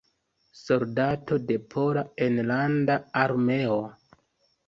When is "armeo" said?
3.25-3.77